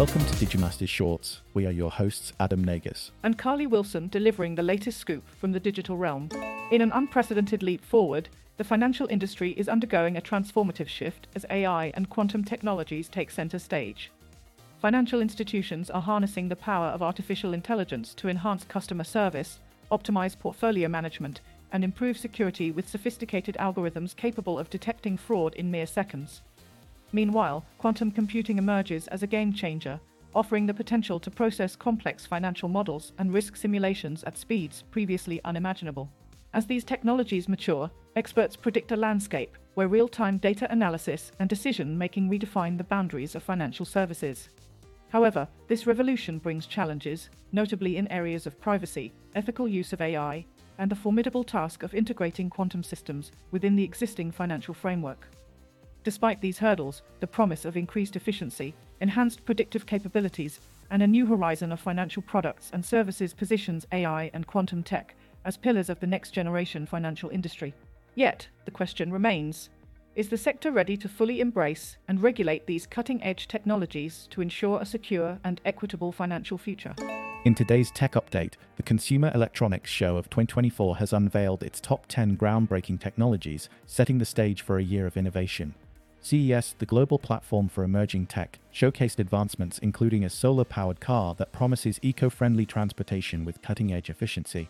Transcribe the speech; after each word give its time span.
Welcome 0.00 0.24
to 0.24 0.34
Digimasters 0.36 0.88
Shorts. 0.88 1.42
We 1.52 1.66
are 1.66 1.70
your 1.70 1.90
hosts, 1.90 2.32
Adam 2.40 2.64
Nagus. 2.64 3.10
and 3.22 3.36
Carly 3.36 3.66
Wilson 3.66 4.08
delivering 4.08 4.54
the 4.54 4.62
latest 4.62 4.96
scoop 4.96 5.22
from 5.38 5.52
the 5.52 5.60
digital 5.60 5.98
realm. 5.98 6.30
In 6.70 6.80
an 6.80 6.90
unprecedented 6.90 7.62
leap 7.62 7.84
forward, 7.84 8.30
the 8.56 8.64
financial 8.64 9.06
industry 9.10 9.50
is 9.58 9.68
undergoing 9.68 10.16
a 10.16 10.22
transformative 10.22 10.88
shift 10.88 11.26
as 11.34 11.44
AI 11.50 11.92
and 11.92 12.08
quantum 12.08 12.44
technologies 12.44 13.10
take 13.10 13.30
center 13.30 13.58
stage. 13.58 14.10
Financial 14.80 15.20
institutions 15.20 15.90
are 15.90 16.00
harnessing 16.00 16.48
the 16.48 16.56
power 16.56 16.86
of 16.86 17.02
artificial 17.02 17.52
intelligence 17.52 18.14
to 18.14 18.30
enhance 18.30 18.64
customer 18.64 19.04
service, 19.04 19.58
optimize 19.92 20.38
portfolio 20.38 20.88
management, 20.88 21.42
and 21.72 21.84
improve 21.84 22.16
security 22.16 22.70
with 22.70 22.88
sophisticated 22.88 23.54
algorithms 23.60 24.16
capable 24.16 24.58
of 24.58 24.70
detecting 24.70 25.18
fraud 25.18 25.52
in 25.56 25.70
mere 25.70 25.86
seconds. 25.86 26.40
Meanwhile, 27.12 27.64
quantum 27.78 28.10
computing 28.10 28.58
emerges 28.58 29.08
as 29.08 29.22
a 29.22 29.26
game 29.26 29.52
changer, 29.52 29.98
offering 30.34 30.66
the 30.66 30.74
potential 30.74 31.18
to 31.20 31.30
process 31.30 31.74
complex 31.74 32.24
financial 32.24 32.68
models 32.68 33.12
and 33.18 33.32
risk 33.32 33.56
simulations 33.56 34.22
at 34.24 34.38
speeds 34.38 34.84
previously 34.90 35.40
unimaginable. 35.44 36.08
As 36.52 36.66
these 36.66 36.84
technologies 36.84 37.48
mature, 37.48 37.90
experts 38.16 38.56
predict 38.56 38.92
a 38.92 38.96
landscape 38.96 39.56
where 39.74 39.88
real 39.88 40.08
time 40.08 40.38
data 40.38 40.70
analysis 40.70 41.32
and 41.38 41.48
decision 41.48 41.96
making 41.96 42.28
redefine 42.28 42.76
the 42.76 42.84
boundaries 42.84 43.34
of 43.34 43.42
financial 43.42 43.86
services. 43.86 44.48
However, 45.08 45.48
this 45.68 45.86
revolution 45.86 46.38
brings 46.38 46.66
challenges, 46.66 47.30
notably 47.52 47.96
in 47.96 48.06
areas 48.08 48.46
of 48.46 48.60
privacy, 48.60 49.12
ethical 49.34 49.66
use 49.66 49.92
of 49.92 50.00
AI, 50.00 50.44
and 50.78 50.90
the 50.90 50.96
formidable 50.96 51.44
task 51.44 51.82
of 51.82 51.94
integrating 51.94 52.48
quantum 52.48 52.82
systems 52.82 53.32
within 53.50 53.76
the 53.76 53.84
existing 53.84 54.30
financial 54.30 54.74
framework. 54.74 55.28
Despite 56.02 56.40
these 56.40 56.58
hurdles, 56.58 57.02
the 57.20 57.26
promise 57.26 57.64
of 57.64 57.76
increased 57.76 58.16
efficiency, 58.16 58.74
enhanced 59.00 59.44
predictive 59.44 59.84
capabilities, 59.84 60.60
and 60.90 61.02
a 61.02 61.06
new 61.06 61.26
horizon 61.26 61.72
of 61.72 61.80
financial 61.80 62.22
products 62.22 62.70
and 62.72 62.84
services 62.84 63.34
positions 63.34 63.86
AI 63.92 64.30
and 64.32 64.46
quantum 64.46 64.82
tech 64.82 65.14
as 65.44 65.56
pillars 65.56 65.88
of 65.88 66.00
the 66.00 66.06
next 66.06 66.32
generation 66.32 66.86
financial 66.86 67.30
industry. 67.30 67.74
Yet, 68.14 68.48
the 68.64 68.70
question 68.70 69.12
remains 69.12 69.70
is 70.16 70.28
the 70.28 70.36
sector 70.36 70.72
ready 70.72 70.96
to 70.96 71.08
fully 71.08 71.40
embrace 71.40 71.96
and 72.08 72.20
regulate 72.20 72.66
these 72.66 72.84
cutting 72.84 73.22
edge 73.22 73.46
technologies 73.46 74.26
to 74.30 74.40
ensure 74.40 74.80
a 74.80 74.84
secure 74.84 75.38
and 75.44 75.60
equitable 75.64 76.10
financial 76.10 76.58
future? 76.58 76.94
In 77.44 77.54
today's 77.54 77.92
tech 77.92 78.12
update, 78.12 78.54
the 78.76 78.82
Consumer 78.82 79.30
Electronics 79.32 79.88
Show 79.88 80.16
of 80.16 80.28
2024 80.28 80.96
has 80.96 81.12
unveiled 81.12 81.62
its 81.62 81.80
top 81.80 82.06
10 82.08 82.36
groundbreaking 82.36 83.00
technologies, 83.00 83.68
setting 83.86 84.18
the 84.18 84.24
stage 84.24 84.62
for 84.62 84.78
a 84.78 84.82
year 84.82 85.06
of 85.06 85.16
innovation. 85.16 85.74
CES, 86.22 86.74
the 86.78 86.86
global 86.86 87.18
platform 87.18 87.68
for 87.68 87.82
emerging 87.82 88.26
tech, 88.26 88.58
showcased 88.72 89.18
advancements 89.18 89.78
including 89.78 90.24
a 90.24 90.30
solar 90.30 90.64
powered 90.64 91.00
car 91.00 91.34
that 91.36 91.52
promises 91.52 91.98
eco 92.02 92.28
friendly 92.28 92.66
transportation 92.66 93.44
with 93.44 93.62
cutting 93.62 93.92
edge 93.92 94.10
efficiency. 94.10 94.68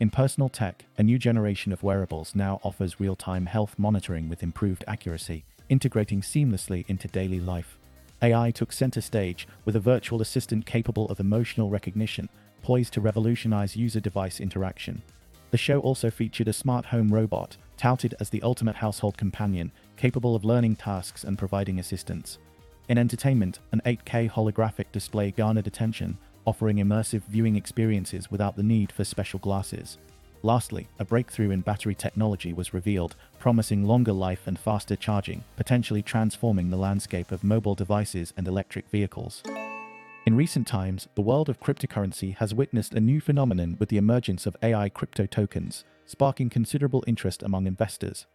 In 0.00 0.10
personal 0.10 0.48
tech, 0.48 0.84
a 0.98 1.02
new 1.02 1.18
generation 1.18 1.72
of 1.72 1.82
wearables 1.82 2.34
now 2.34 2.60
offers 2.62 3.00
real 3.00 3.16
time 3.16 3.46
health 3.46 3.74
monitoring 3.78 4.28
with 4.28 4.42
improved 4.42 4.84
accuracy, 4.86 5.44
integrating 5.68 6.20
seamlessly 6.20 6.84
into 6.88 7.08
daily 7.08 7.40
life. 7.40 7.78
AI 8.22 8.50
took 8.50 8.72
center 8.72 9.00
stage 9.00 9.46
with 9.64 9.76
a 9.76 9.80
virtual 9.80 10.22
assistant 10.22 10.64
capable 10.64 11.06
of 11.08 11.20
emotional 11.20 11.68
recognition, 11.68 12.28
poised 12.62 12.94
to 12.94 13.00
revolutionize 13.00 13.76
user 13.76 14.00
device 14.00 14.40
interaction. 14.40 15.02
The 15.50 15.58
show 15.58 15.80
also 15.80 16.10
featured 16.10 16.48
a 16.48 16.52
smart 16.52 16.86
home 16.86 17.08
robot, 17.08 17.56
touted 17.76 18.14
as 18.18 18.30
the 18.30 18.42
ultimate 18.42 18.76
household 18.76 19.16
companion, 19.16 19.70
capable 19.96 20.36
of 20.36 20.44
learning 20.44 20.76
tasks 20.76 21.24
and 21.24 21.38
providing 21.38 21.78
assistance. 21.78 22.38
In 22.88 22.98
entertainment, 22.98 23.58
an 23.72 23.82
8K 23.84 24.30
holographic 24.30 24.92
display 24.92 25.30
garnered 25.30 25.66
attention, 25.66 26.18
offering 26.44 26.76
immersive 26.76 27.22
viewing 27.22 27.56
experiences 27.56 28.30
without 28.30 28.56
the 28.56 28.62
need 28.62 28.92
for 28.92 29.04
special 29.04 29.40
glasses. 29.40 29.98
Lastly, 30.42 30.86
a 31.00 31.04
breakthrough 31.04 31.50
in 31.50 31.62
battery 31.62 31.94
technology 31.94 32.52
was 32.52 32.72
revealed, 32.72 33.16
promising 33.38 33.84
longer 33.84 34.12
life 34.12 34.46
and 34.46 34.58
faster 34.58 34.94
charging, 34.94 35.42
potentially 35.56 36.02
transforming 36.02 36.70
the 36.70 36.76
landscape 36.76 37.32
of 37.32 37.42
mobile 37.42 37.74
devices 37.74 38.32
and 38.36 38.46
electric 38.46 38.88
vehicles. 38.88 39.42
In 40.26 40.36
recent 40.36 40.66
times, 40.66 41.08
the 41.14 41.22
world 41.22 41.48
of 41.48 41.60
cryptocurrency 41.60 42.36
has 42.36 42.54
witnessed 42.54 42.94
a 42.94 43.00
new 43.00 43.20
phenomenon 43.20 43.76
with 43.78 43.88
the 43.88 43.96
emergence 43.96 44.46
of 44.46 44.56
AI 44.62 44.88
crypto 44.88 45.26
tokens, 45.26 45.84
sparking 46.04 46.50
considerable 46.50 47.02
interest 47.06 47.42
among 47.42 47.66
investors. 47.66 48.26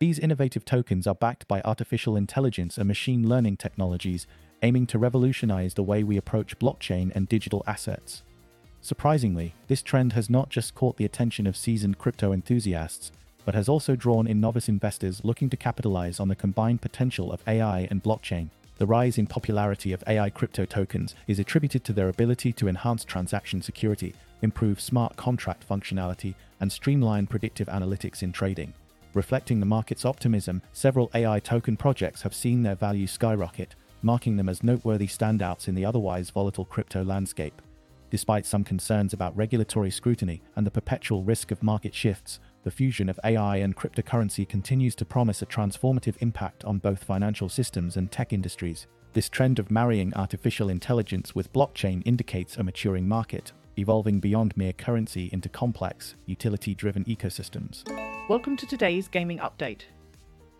These 0.00 0.18
innovative 0.18 0.64
tokens 0.64 1.06
are 1.06 1.14
backed 1.14 1.46
by 1.46 1.60
artificial 1.60 2.16
intelligence 2.16 2.78
and 2.78 2.88
machine 2.88 3.28
learning 3.28 3.58
technologies, 3.58 4.26
aiming 4.62 4.86
to 4.86 4.98
revolutionize 4.98 5.74
the 5.74 5.82
way 5.82 6.02
we 6.02 6.16
approach 6.16 6.58
blockchain 6.58 7.12
and 7.14 7.28
digital 7.28 7.62
assets. 7.66 8.22
Surprisingly, 8.80 9.54
this 9.68 9.82
trend 9.82 10.14
has 10.14 10.30
not 10.30 10.48
just 10.48 10.74
caught 10.74 10.96
the 10.96 11.04
attention 11.04 11.46
of 11.46 11.54
seasoned 11.54 11.98
crypto 11.98 12.32
enthusiasts, 12.32 13.12
but 13.44 13.54
has 13.54 13.68
also 13.68 13.94
drawn 13.94 14.26
in 14.26 14.40
novice 14.40 14.70
investors 14.70 15.20
looking 15.22 15.50
to 15.50 15.56
capitalize 15.58 16.18
on 16.18 16.28
the 16.28 16.34
combined 16.34 16.80
potential 16.80 17.30
of 17.30 17.46
AI 17.46 17.86
and 17.90 18.02
blockchain. 18.02 18.48
The 18.78 18.86
rise 18.86 19.18
in 19.18 19.26
popularity 19.26 19.92
of 19.92 20.02
AI 20.06 20.30
crypto 20.30 20.64
tokens 20.64 21.14
is 21.26 21.38
attributed 21.38 21.84
to 21.84 21.92
their 21.92 22.08
ability 22.08 22.54
to 22.54 22.68
enhance 22.68 23.04
transaction 23.04 23.60
security, 23.60 24.14
improve 24.40 24.80
smart 24.80 25.16
contract 25.16 25.68
functionality, 25.68 26.36
and 26.58 26.72
streamline 26.72 27.26
predictive 27.26 27.68
analytics 27.68 28.22
in 28.22 28.32
trading. 28.32 28.72
Reflecting 29.12 29.58
the 29.58 29.66
market's 29.66 30.04
optimism, 30.04 30.62
several 30.72 31.10
AI 31.14 31.40
token 31.40 31.76
projects 31.76 32.22
have 32.22 32.34
seen 32.34 32.62
their 32.62 32.76
value 32.76 33.08
skyrocket, 33.08 33.74
marking 34.02 34.36
them 34.36 34.48
as 34.48 34.62
noteworthy 34.62 35.08
standouts 35.08 35.66
in 35.66 35.74
the 35.74 35.84
otherwise 35.84 36.30
volatile 36.30 36.64
crypto 36.64 37.02
landscape. 37.02 37.60
Despite 38.10 38.46
some 38.46 38.64
concerns 38.64 39.12
about 39.12 39.36
regulatory 39.36 39.90
scrutiny 39.90 40.42
and 40.54 40.64
the 40.66 40.70
perpetual 40.70 41.24
risk 41.24 41.50
of 41.50 41.62
market 41.62 41.94
shifts, 41.94 42.38
the 42.62 42.70
fusion 42.70 43.08
of 43.08 43.18
AI 43.24 43.56
and 43.56 43.76
cryptocurrency 43.76 44.48
continues 44.48 44.94
to 44.96 45.04
promise 45.04 45.42
a 45.42 45.46
transformative 45.46 46.16
impact 46.20 46.64
on 46.64 46.78
both 46.78 47.04
financial 47.04 47.48
systems 47.48 47.96
and 47.96 48.10
tech 48.12 48.32
industries. 48.32 48.86
This 49.12 49.28
trend 49.28 49.58
of 49.58 49.70
marrying 49.72 50.14
artificial 50.14 50.68
intelligence 50.68 51.34
with 51.34 51.52
blockchain 51.52 52.02
indicates 52.04 52.56
a 52.56 52.62
maturing 52.62 53.08
market, 53.08 53.52
evolving 53.76 54.20
beyond 54.20 54.56
mere 54.56 54.72
currency 54.72 55.30
into 55.32 55.48
complex, 55.48 56.14
utility 56.26 56.74
driven 56.74 57.04
ecosystems. 57.04 57.82
Welcome 58.28 58.56
to 58.56 58.66
today's 58.66 59.08
gaming 59.08 59.38
update. 59.38 59.82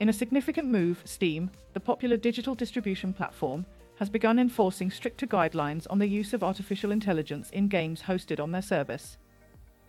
In 0.00 0.08
a 0.08 0.12
significant 0.12 0.68
move, 0.68 1.02
Steam, 1.04 1.50
the 1.72 1.80
popular 1.80 2.16
digital 2.16 2.54
distribution 2.54 3.12
platform, 3.12 3.66
has 3.98 4.08
begun 4.08 4.38
enforcing 4.38 4.90
stricter 4.90 5.26
guidelines 5.26 5.86
on 5.90 5.98
the 5.98 6.08
use 6.08 6.32
of 6.32 6.42
artificial 6.42 6.90
intelligence 6.90 7.50
in 7.50 7.68
games 7.68 8.00
hosted 8.00 8.40
on 8.40 8.50
their 8.50 8.62
service. 8.62 9.18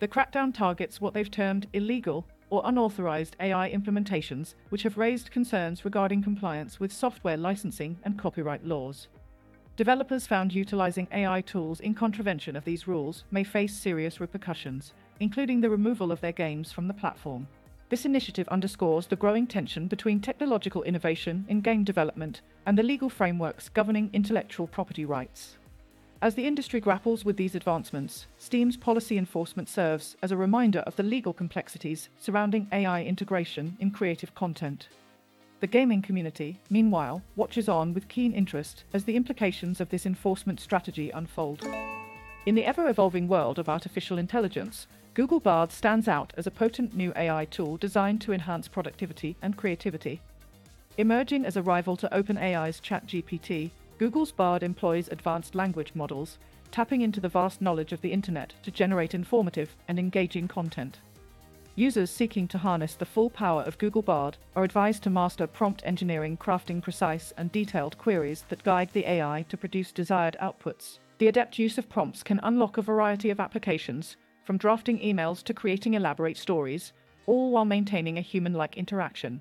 The 0.00 0.08
crackdown 0.08 0.52
targets 0.52 1.00
what 1.00 1.14
they've 1.14 1.30
termed 1.30 1.66
illegal 1.72 2.26
or 2.50 2.60
unauthorized 2.66 3.36
AI 3.40 3.72
implementations, 3.72 4.54
which 4.68 4.82
have 4.82 4.98
raised 4.98 5.30
concerns 5.30 5.86
regarding 5.86 6.22
compliance 6.22 6.78
with 6.78 6.92
software 6.92 7.38
licensing 7.38 7.98
and 8.04 8.18
copyright 8.18 8.66
laws. 8.66 9.08
Developers 9.74 10.26
found 10.26 10.52
utilizing 10.52 11.08
AI 11.12 11.40
tools 11.40 11.80
in 11.80 11.94
contravention 11.94 12.56
of 12.56 12.64
these 12.64 12.86
rules 12.86 13.24
may 13.30 13.42
face 13.42 13.74
serious 13.74 14.20
repercussions, 14.20 14.92
including 15.18 15.62
the 15.62 15.70
removal 15.70 16.12
of 16.12 16.20
their 16.20 16.32
games 16.32 16.70
from 16.70 16.88
the 16.88 16.94
platform. 16.94 17.48
This 17.88 18.04
initiative 18.04 18.46
underscores 18.48 19.06
the 19.06 19.16
growing 19.16 19.46
tension 19.46 19.86
between 19.86 20.20
technological 20.20 20.82
innovation 20.82 21.46
in 21.48 21.62
game 21.62 21.84
development 21.84 22.42
and 22.66 22.76
the 22.76 22.82
legal 22.82 23.08
frameworks 23.08 23.70
governing 23.70 24.10
intellectual 24.12 24.66
property 24.66 25.06
rights. 25.06 25.56
As 26.20 26.34
the 26.34 26.46
industry 26.46 26.78
grapples 26.78 27.24
with 27.24 27.38
these 27.38 27.54
advancements, 27.54 28.26
Steam's 28.36 28.76
policy 28.76 29.16
enforcement 29.16 29.70
serves 29.70 30.16
as 30.22 30.30
a 30.30 30.36
reminder 30.36 30.80
of 30.80 30.96
the 30.96 31.02
legal 31.02 31.32
complexities 31.32 32.10
surrounding 32.20 32.68
AI 32.72 33.04
integration 33.04 33.76
in 33.80 33.90
creative 33.90 34.34
content. 34.34 34.88
The 35.62 35.68
gaming 35.68 36.02
community, 36.02 36.58
meanwhile, 36.70 37.22
watches 37.36 37.68
on 37.68 37.94
with 37.94 38.08
keen 38.08 38.32
interest 38.32 38.82
as 38.92 39.04
the 39.04 39.14
implications 39.14 39.80
of 39.80 39.90
this 39.90 40.04
enforcement 40.04 40.58
strategy 40.58 41.10
unfold. 41.10 41.64
In 42.44 42.56
the 42.56 42.64
ever 42.64 42.88
evolving 42.88 43.28
world 43.28 43.60
of 43.60 43.68
artificial 43.68 44.18
intelligence, 44.18 44.88
Google 45.14 45.38
Bard 45.38 45.70
stands 45.70 46.08
out 46.08 46.32
as 46.36 46.48
a 46.48 46.50
potent 46.50 46.96
new 46.96 47.12
AI 47.14 47.44
tool 47.44 47.76
designed 47.76 48.20
to 48.22 48.32
enhance 48.32 48.66
productivity 48.66 49.36
and 49.40 49.56
creativity. 49.56 50.20
Emerging 50.98 51.46
as 51.46 51.56
a 51.56 51.62
rival 51.62 51.96
to 51.96 52.08
OpenAI's 52.08 52.80
ChatGPT, 52.80 53.70
Google's 53.98 54.32
Bard 54.32 54.64
employs 54.64 55.06
advanced 55.12 55.54
language 55.54 55.92
models, 55.94 56.38
tapping 56.72 57.02
into 57.02 57.20
the 57.20 57.28
vast 57.28 57.62
knowledge 57.62 57.92
of 57.92 58.00
the 58.00 58.12
internet 58.12 58.52
to 58.64 58.72
generate 58.72 59.14
informative 59.14 59.76
and 59.86 60.00
engaging 60.00 60.48
content. 60.48 60.98
Users 61.74 62.10
seeking 62.10 62.46
to 62.48 62.58
harness 62.58 62.94
the 62.94 63.06
full 63.06 63.30
power 63.30 63.62
of 63.62 63.78
Google 63.78 64.02
Bard 64.02 64.36
are 64.54 64.62
advised 64.62 65.02
to 65.04 65.10
master 65.10 65.46
prompt 65.46 65.80
engineering, 65.86 66.36
crafting 66.36 66.82
precise 66.82 67.32
and 67.38 67.50
detailed 67.50 67.96
queries 67.96 68.44
that 68.50 68.62
guide 68.62 68.90
the 68.92 69.08
AI 69.08 69.46
to 69.48 69.56
produce 69.56 69.90
desired 69.90 70.36
outputs. 70.40 70.98
The 71.16 71.28
adept 71.28 71.58
use 71.58 71.78
of 71.78 71.88
prompts 71.88 72.22
can 72.22 72.40
unlock 72.42 72.76
a 72.76 72.82
variety 72.82 73.30
of 73.30 73.40
applications, 73.40 74.16
from 74.44 74.58
drafting 74.58 74.98
emails 74.98 75.42
to 75.44 75.54
creating 75.54 75.94
elaborate 75.94 76.36
stories, 76.36 76.92
all 77.26 77.52
while 77.52 77.64
maintaining 77.64 78.18
a 78.18 78.22
human 78.22 78.52
like 78.52 78.76
interaction. 78.76 79.40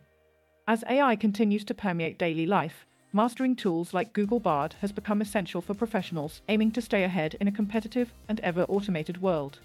As 0.70 0.86
AI 0.90 1.18
continues 1.18 1.66
to 1.66 1.74
permeate 1.74 2.18
daily 2.18 2.46
life, 2.46 2.86
mastering 3.12 3.58
tools 3.58 3.94
like 3.94 4.14
Google 4.14 4.40
Bard 4.40 4.76
has 4.80 4.94
become 4.94 5.22
essential 5.22 5.62
for 5.62 5.74
professionals 5.74 6.42
aiming 6.48 6.72
to 6.72 6.82
stay 6.82 7.04
ahead 7.04 7.36
in 7.42 7.50
a 7.50 7.52
competitive 7.52 8.14
and 8.30 8.40
ever 8.40 8.64
automated 8.64 9.22
world. 9.22 9.60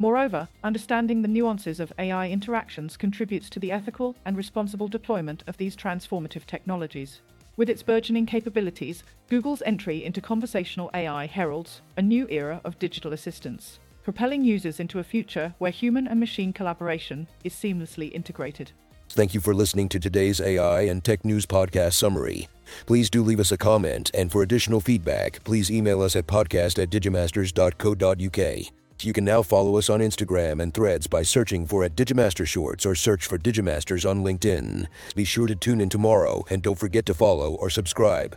Moreover, 0.00 0.48
understanding 0.62 1.22
the 1.22 1.28
nuances 1.28 1.80
of 1.80 1.92
AI 1.98 2.28
interactions 2.28 2.96
contributes 2.96 3.50
to 3.50 3.58
the 3.58 3.72
ethical 3.72 4.14
and 4.24 4.36
responsible 4.36 4.86
deployment 4.86 5.42
of 5.48 5.56
these 5.56 5.76
transformative 5.76 6.46
technologies. 6.46 7.20
With 7.56 7.68
its 7.68 7.82
burgeoning 7.82 8.26
capabilities, 8.26 9.02
Google's 9.28 9.62
entry 9.66 10.04
into 10.04 10.20
conversational 10.20 10.90
AI 10.94 11.26
heralds 11.26 11.82
a 11.96 12.02
new 12.02 12.28
era 12.30 12.60
of 12.64 12.78
digital 12.78 13.12
assistance, 13.12 13.80
propelling 14.04 14.44
users 14.44 14.78
into 14.78 15.00
a 15.00 15.04
future 15.04 15.52
where 15.58 15.72
human 15.72 16.06
and 16.06 16.20
machine 16.20 16.52
collaboration 16.52 17.26
is 17.42 17.52
seamlessly 17.52 18.12
integrated. 18.12 18.70
Thank 19.08 19.34
you 19.34 19.40
for 19.40 19.54
listening 19.54 19.88
to 19.88 19.98
today's 19.98 20.40
AI 20.40 20.82
and 20.82 21.02
Tech 21.02 21.24
News 21.24 21.46
Podcast 21.46 21.94
summary. 21.94 22.46
Please 22.86 23.10
do 23.10 23.24
leave 23.24 23.40
us 23.40 23.50
a 23.50 23.58
comment, 23.58 24.12
and 24.14 24.30
for 24.30 24.42
additional 24.42 24.80
feedback, 24.80 25.42
please 25.42 25.70
email 25.72 26.02
us 26.02 26.14
at 26.14 26.28
podcast 26.28 26.80
at 26.80 26.90
digimasters.co.uk. 26.90 28.72
You 29.00 29.12
can 29.12 29.24
now 29.24 29.42
follow 29.42 29.78
us 29.78 29.88
on 29.88 30.00
Instagram 30.00 30.60
and 30.60 30.74
threads 30.74 31.06
by 31.06 31.22
searching 31.22 31.66
for 31.66 31.84
at 31.84 31.94
Digimaster 31.94 32.44
Shorts 32.44 32.84
or 32.84 32.96
search 32.96 33.26
for 33.26 33.38
Digimasters 33.38 34.08
on 34.08 34.24
LinkedIn. 34.24 34.86
Be 35.14 35.24
sure 35.24 35.46
to 35.46 35.54
tune 35.54 35.80
in 35.80 35.88
tomorrow 35.88 36.44
and 36.50 36.62
don't 36.62 36.78
forget 36.78 37.06
to 37.06 37.14
follow 37.14 37.54
or 37.54 37.70
subscribe. 37.70 38.36